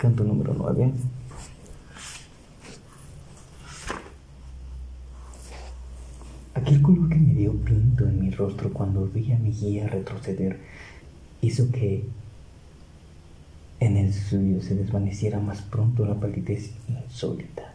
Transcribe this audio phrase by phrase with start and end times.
[0.00, 0.94] Canto número 9.
[6.54, 10.58] Aquel color que me dio pinto en mi rostro cuando vi a mi guía retroceder
[11.42, 12.06] hizo que
[13.80, 17.74] en el suyo se desvaneciera más pronto la palidez insólita.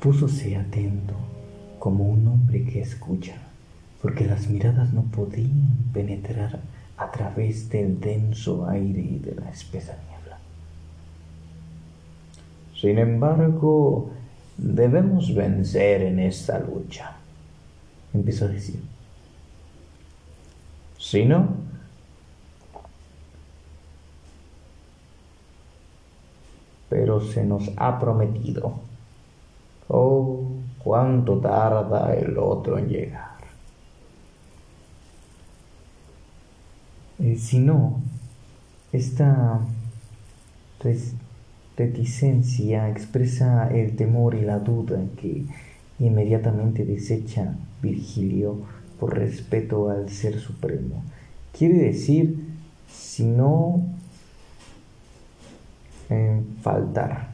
[0.00, 1.14] Púsose atento
[1.78, 3.34] como un hombre que escucha,
[4.00, 6.62] porque las miradas no podían penetrar
[6.96, 10.38] a través del denso aire y de la espesa niebla.
[12.74, 14.10] Sin embargo,
[14.56, 17.16] debemos vencer en esta lucha,
[18.12, 18.80] empezó a decir.
[20.98, 21.48] Si no,
[26.88, 28.74] pero se nos ha prometido.
[29.88, 30.44] Oh,
[30.78, 33.33] cuánto tarda el otro en llegar.
[37.24, 38.02] Eh, si no,
[38.92, 39.58] esta
[41.74, 45.46] reticencia expresa el temor y la duda que
[45.98, 48.58] inmediatamente desecha Virgilio
[49.00, 51.02] por respeto al Ser Supremo.
[51.56, 52.44] Quiere decir,
[52.92, 53.82] si no
[56.10, 57.32] en faltar,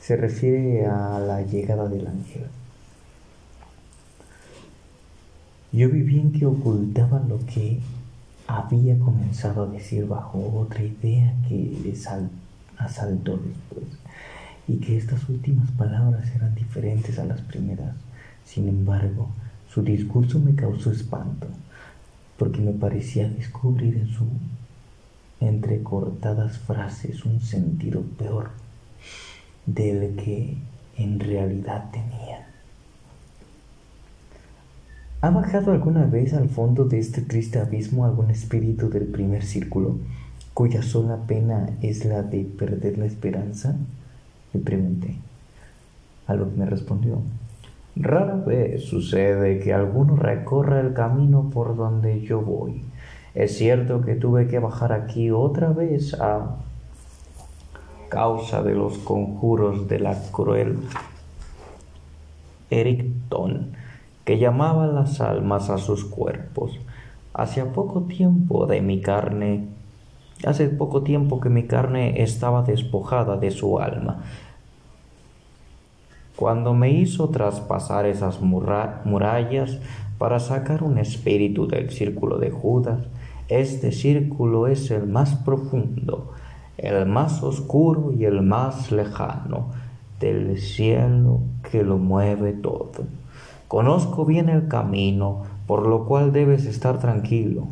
[0.00, 2.46] se refiere a la llegada del ángel.
[5.70, 7.80] Yo vi bien que ocultaba lo que
[8.48, 11.94] había comenzado a decir bajo otra idea que le
[12.78, 13.86] asaltó después,
[14.66, 17.94] y que estas últimas palabras eran diferentes a las primeras.
[18.44, 19.28] Sin embargo,
[19.68, 21.46] su discurso me causó espanto,
[22.38, 24.24] porque me parecía descubrir en su
[25.40, 28.50] entrecortadas frases un sentido peor
[29.66, 30.56] del que
[30.96, 32.27] en realidad tenía.
[35.20, 39.96] ¿Ha bajado alguna vez al fondo de este triste abismo algún espíritu del primer círculo,
[40.54, 43.74] cuya sola pena es la de perder la esperanza?
[44.52, 45.16] Le pregunté.
[46.28, 47.18] A lo que me respondió,
[47.96, 52.84] rara vez sucede que alguno recorra el camino por donde yo voy.
[53.34, 56.58] Es cierto que tuve que bajar aquí otra vez a
[58.08, 60.78] causa de los conjuros de la cruel
[62.70, 63.72] Ericton
[64.28, 66.78] que llamaba las almas a sus cuerpos.
[67.32, 69.68] Hacía poco tiempo de mi carne,
[70.44, 74.22] hace poco tiempo que mi carne estaba despojada de su alma.
[76.36, 79.78] Cuando me hizo traspasar esas murallas
[80.18, 82.98] para sacar un espíritu del círculo de Judas,
[83.48, 86.34] este círculo es el más profundo,
[86.76, 89.68] el más oscuro y el más lejano
[90.20, 91.40] del cielo
[91.70, 93.06] que lo mueve todo.
[93.68, 97.68] Conozco bien el camino, por lo cual debes estar tranquilo.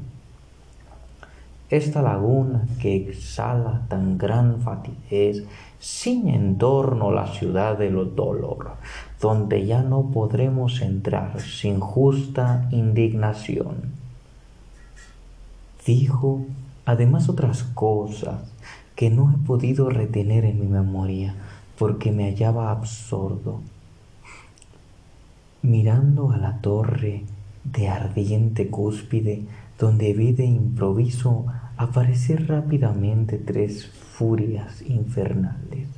[1.71, 5.45] Esta laguna que exhala tan gran fatiguez
[5.81, 8.73] sin en torno la ciudad del dolor,
[9.23, 13.95] donde ya no podremos entrar sin justa indignación.
[15.87, 16.43] Dijo
[16.85, 18.53] además otras cosas
[18.95, 21.35] que no he podido retener en mi memoria
[21.79, 23.61] porque me hallaba absorto
[25.67, 27.25] mirando a la torre
[27.65, 29.43] de ardiente cúspide
[29.79, 31.47] donde vi de improviso
[31.77, 35.89] aparecer rápidamente tres furias infernales,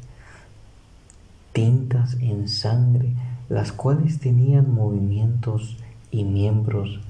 [1.52, 3.12] tintas en sangre,
[3.48, 5.76] las cuales tenían movimientos
[6.10, 7.00] y miembros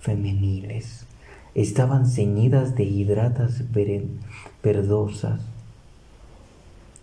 [0.00, 1.06] femeniles.
[1.54, 3.64] Estaban ceñidas de hidratas
[4.62, 5.40] verdosas,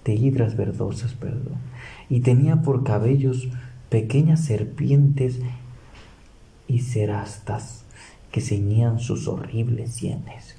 [0.05, 1.57] de hidras verdosas, perdón,
[2.09, 3.49] y tenía por cabellos
[3.89, 5.39] pequeñas serpientes
[6.67, 7.83] y cerastas
[8.31, 10.55] que ceñían sus horribles sienes.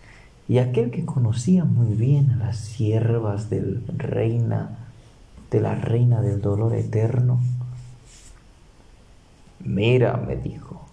[0.48, 4.78] Y aquel que conocía muy bien a las siervas del reina,
[5.50, 7.41] de la reina del dolor eterno,
[9.64, 10.86] mira, me dijo,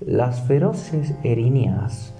[0.00, 2.14] las feroces erinias,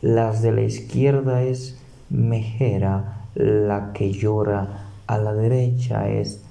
[0.00, 1.78] las de la izquierda es
[2.08, 6.45] Mejera, la que llora, a la derecha es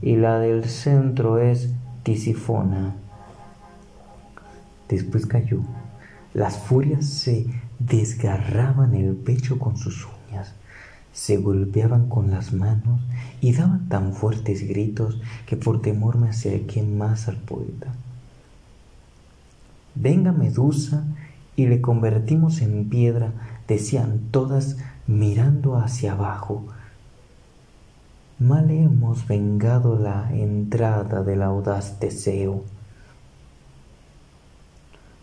[0.00, 1.70] Y la del centro es
[2.04, 2.94] Tisifona.
[4.88, 5.60] Después cayó.
[6.32, 7.46] Las furias se
[7.78, 10.54] desgarraban el pecho con sus uñas,
[11.12, 13.00] se golpeaban con las manos
[13.42, 17.92] y daban tan fuertes gritos que por temor me acerqué más al poeta.
[19.94, 21.04] Venga Medusa
[21.56, 23.32] y le convertimos en piedra,
[23.66, 26.64] decían todas mirando hacia abajo,
[28.38, 32.62] mal hemos vengado la entrada del audaz Teseo.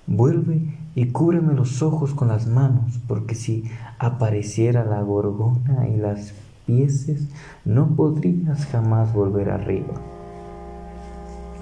[0.05, 3.63] Vuelve y cúbreme los ojos con las manos, porque si
[3.99, 6.33] apareciera la gorgona y las
[6.65, 7.29] pieces,
[7.63, 9.93] no podrías jamás volver arriba.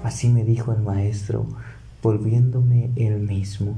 [0.02, 1.46] Así me dijo el maestro,
[2.02, 3.76] volviéndome él mismo.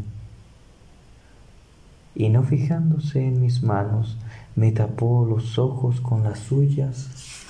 [2.15, 4.17] Y no fijándose en mis manos,
[4.57, 7.46] me tapó los ojos con las suyas.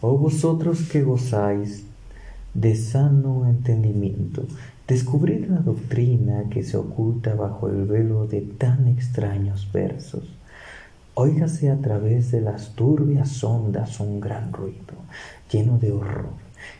[0.00, 1.84] Oh vosotros que gozáis
[2.54, 4.44] de sano entendimiento,
[4.86, 10.22] descubrid la doctrina que se oculta bajo el velo de tan extraños versos.
[11.14, 14.94] Óigase a través de las turbias ondas un gran ruido,
[15.50, 16.30] lleno de horror,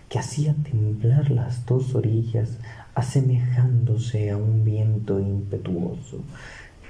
[0.09, 2.51] que hacía temblar las dos orillas,
[2.95, 6.21] asemejándose a un viento impetuoso,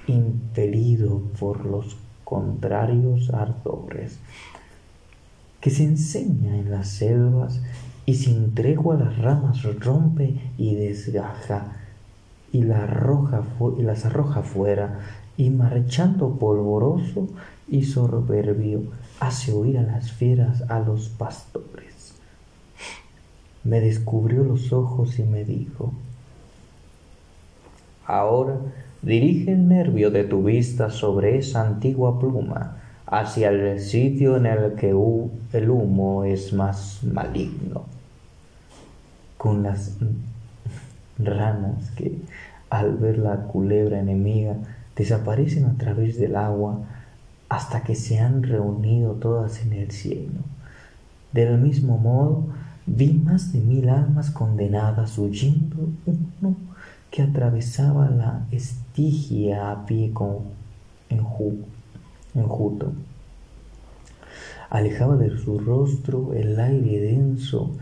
[0.07, 4.19] impelido por los contrarios ardores,
[5.69, 7.61] que se enseña en las selvas
[8.06, 11.76] y sin tregua las ramas rompe y desgaja
[12.50, 13.43] y, la arroja
[13.76, 15.00] y las arroja fuera
[15.37, 17.29] y marchando polvoroso
[17.69, 18.85] y soberbio
[19.20, 22.14] hace oír a las fieras a los pastores.
[23.62, 25.93] Me descubrió los ojos y me dijo,
[28.06, 28.56] ahora
[29.03, 34.75] dirige el nervio de tu vista sobre esa antigua pluma hacia el sitio en el
[34.75, 37.85] que el humo es más maligno
[39.39, 39.97] con las
[41.19, 42.19] ranas que
[42.71, 44.57] al ver la culebra enemiga
[44.95, 46.81] desaparecen a través del agua
[47.49, 50.41] hasta que se han reunido todas en el cielo.
[51.33, 52.45] Del mismo modo,
[52.85, 56.57] vi más de mil almas condenadas huyendo uno
[57.11, 60.41] que atravesaba la estigia a pie con
[62.38, 62.93] enjuto.
[64.70, 67.76] Alejaba de su rostro el aire denso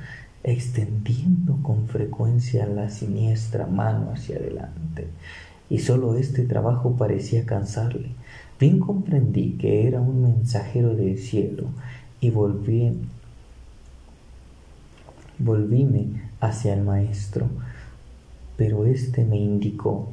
[0.44, 5.08] extendiendo con frecuencia la siniestra mano hacia adelante,
[5.68, 8.10] y sólo este trabajo parecía cansarle.
[8.60, 11.64] Bien comprendí que era un mensajero del cielo
[12.20, 12.92] y volví,
[15.38, 17.48] volvíme hacia el maestro,
[18.56, 20.08] pero éste me indicó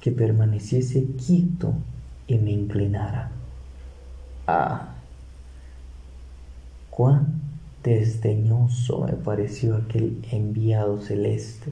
[0.00, 1.74] que permaneciese quieto
[2.26, 3.30] y me inclinara.
[4.46, 4.94] Ah,
[6.90, 7.44] cuán
[7.84, 11.70] Desdeñoso me pareció aquel enviado celeste.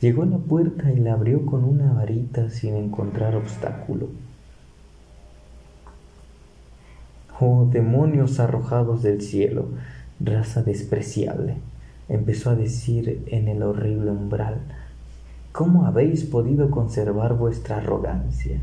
[0.00, 4.08] Llegó a la puerta y la abrió con una varita sin encontrar obstáculo.
[7.38, 9.68] Oh demonios arrojados del cielo,
[10.18, 11.58] raza despreciable,
[12.08, 14.60] empezó a decir en el horrible umbral,
[15.52, 18.60] ¿cómo habéis podido conservar vuestra arrogancia?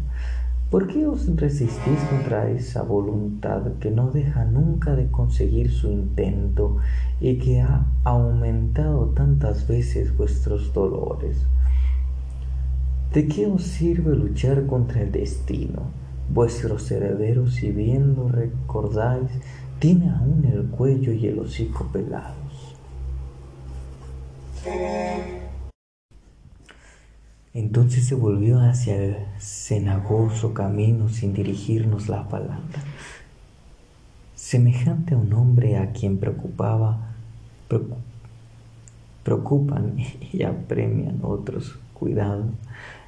[0.72, 6.78] ¿Por qué os resistís contra esa voluntad que no deja nunca de conseguir su intento
[7.20, 11.46] y que ha aumentado tantas veces vuestros dolores?
[13.14, 15.92] ¿De qué os sirve luchar contra el destino?
[16.34, 19.30] Vuestros herederos, si bien lo recordáis,
[19.80, 22.78] tiene aún el cuello y el hocico pelados.
[27.54, 32.82] Entonces se volvió hacia el cenagoso camino sin dirigirnos la palabra.
[34.36, 37.14] Semejante a un hombre a quien preocupaba,
[39.24, 39.98] preocupan
[40.32, 42.48] y apremian otros cuidados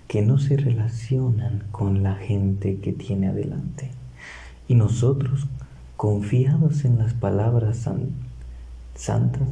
[0.09, 3.91] que no se relacionan con la gente que tiene adelante.
[4.67, 5.47] Y nosotros,
[5.95, 7.87] confiados en las palabras
[8.93, 9.47] santas,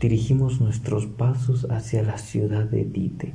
[0.00, 3.34] dirigimos nuestros pasos hacia la ciudad de Dite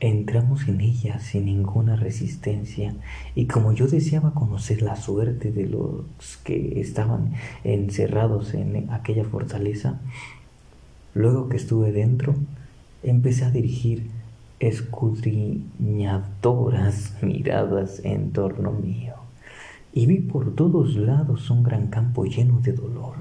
[0.00, 2.94] Entramos en ella sin ninguna resistencia.
[3.34, 6.04] Y como yo deseaba conocer la suerte de los
[6.44, 7.32] que estaban
[7.64, 9.98] encerrados en aquella fortaleza,
[11.14, 12.36] luego que estuve dentro,
[13.02, 14.08] empecé a dirigir
[14.60, 19.14] escudriñadoras miradas en torno mío.
[19.92, 23.16] Y vi por todos lados un gran campo lleno de dolor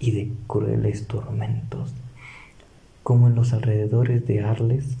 [0.00, 1.92] y de crueles tormentos,
[3.04, 4.96] como en los alrededores de Arles,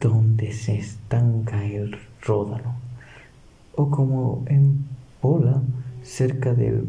[0.00, 2.76] donde se estanca el ródano,
[3.74, 4.86] o como en
[5.20, 5.60] Pola,
[6.02, 6.86] cerca del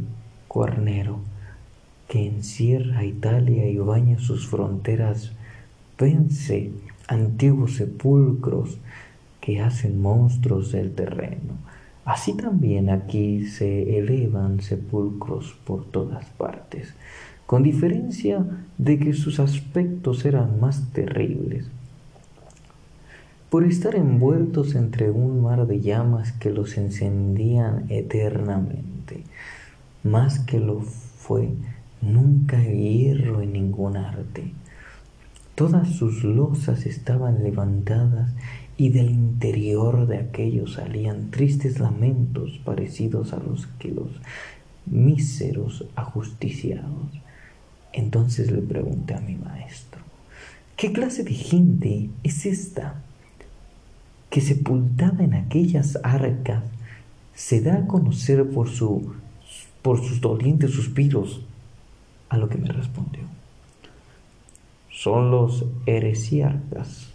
[0.48, 1.20] Cuarnero,
[2.08, 5.34] que encierra Italia y baña sus fronteras,
[6.00, 6.72] vence
[7.08, 8.78] antiguos sepulcros
[9.42, 11.60] que hacen monstruos del terreno.
[12.06, 16.94] Así también aquí se elevan sepulcros por todas partes,
[17.46, 18.46] con diferencia
[18.78, 21.70] de que sus aspectos eran más terribles
[23.52, 29.26] por estar envueltos entre un mar de llamas que los encendían eternamente.
[30.04, 31.50] Más que lo fue
[32.02, 34.54] nunca hierro en ningún arte.
[35.54, 38.32] Todas sus losas estaban levantadas
[38.78, 44.12] y del interior de aquellos salían tristes lamentos parecidos a los que los
[44.86, 47.10] míseros ajusticiados.
[47.92, 50.00] Entonces le pregunté a mi maestro,
[50.78, 53.04] ¿qué clase de gente es esta
[54.32, 56.64] que sepultada en aquellas arcas
[57.36, 59.14] se da a conocer por, su,
[59.84, 61.46] por sus dolientes suspiros?
[62.30, 63.24] A lo que me respondió,
[64.90, 67.12] son los heresiarcas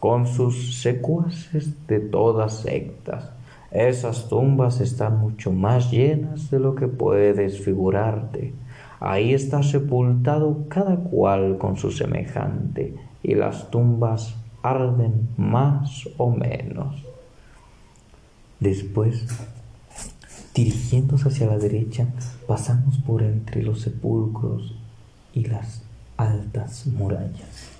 [0.00, 3.30] con sus secuaces de todas sectas.
[3.70, 8.54] Esas tumbas están mucho más llenas de lo que puedes figurarte.
[8.98, 14.34] Ahí está sepultado cada cual con su semejante, y las tumbas
[14.70, 17.02] arden más o menos.
[18.60, 19.26] Después,
[20.54, 22.08] dirigiéndose hacia la derecha,
[22.46, 24.74] pasamos por entre los sepulcros
[25.32, 25.82] y las
[26.16, 27.75] altas murallas.